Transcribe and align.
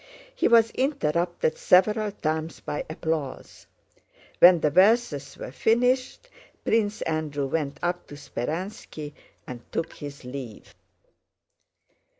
He 0.33 0.47
was 0.47 0.71
interrupted 0.71 1.59
several 1.59 2.11
times 2.11 2.59
by 2.59 2.85
applause. 2.89 3.67
When 4.39 4.59
the 4.61 4.71
verses 4.71 5.37
were 5.37 5.51
finished 5.51 6.27
Prince 6.65 7.03
Andrew 7.03 7.45
went 7.45 7.77
up 7.83 8.07
to 8.07 8.15
Speránski 8.15 9.13
and 9.45 9.61
took 9.71 9.93
his 9.93 10.25
leave. 10.25 10.73